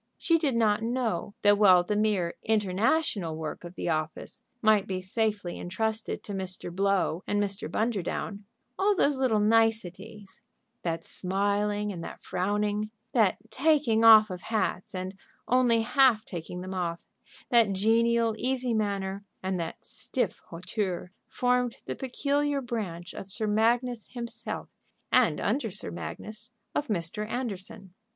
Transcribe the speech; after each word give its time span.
She 0.17 0.39
did 0.39 0.55
not 0.55 0.81
know 0.81 1.35
that 1.43 1.59
while 1.59 1.83
the 1.83 1.95
mere 1.95 2.33
international 2.41 3.35
work 3.35 3.63
of 3.63 3.75
the 3.75 3.89
office 3.89 4.41
might 4.59 4.87
be 4.87 4.99
safely 4.99 5.59
intrusted 5.59 6.23
to 6.23 6.33
Mr. 6.33 6.75
Blow 6.75 7.23
and 7.27 7.39
Mr. 7.39 7.69
Bunderdown, 7.69 8.45
all 8.79 8.95
those 8.95 9.17
little 9.17 9.39
niceties, 9.39 10.41
that 10.81 11.05
smiling 11.05 11.91
and 11.91 12.03
that 12.03 12.23
frowning, 12.23 12.89
that 13.11 13.37
taking 13.51 14.03
off 14.03 14.31
of 14.31 14.41
hats 14.41 14.95
and 14.95 15.13
only 15.47 15.81
half 15.83 16.25
taking 16.25 16.61
them 16.61 16.73
off, 16.73 17.05
that 17.51 17.73
genial, 17.73 18.33
easy 18.39 18.73
manner, 18.73 19.23
and 19.43 19.59
that 19.59 19.85
stiff 19.85 20.39
hauteur, 20.49 21.11
formed 21.29 21.75
the 21.85 21.93
peculiar 21.93 22.59
branch 22.59 23.13
of 23.13 23.31
Sir 23.31 23.45
Magnus 23.45 24.07
himself, 24.13 24.67
and, 25.11 25.39
under 25.39 25.69
Sir 25.69 25.91
Magnus, 25.91 26.49
of 26.73 26.87
Mr. 26.87 27.29
Anderson. 27.29 27.93